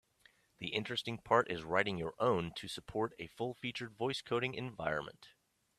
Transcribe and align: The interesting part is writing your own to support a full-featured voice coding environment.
The 0.57 0.69
interesting 0.69 1.19
part 1.19 1.51
is 1.51 1.61
writing 1.61 1.95
your 1.99 2.15
own 2.17 2.53
to 2.55 2.67
support 2.67 3.13
a 3.19 3.27
full-featured 3.27 3.93
voice 3.95 4.23
coding 4.23 4.55
environment. 4.55 5.29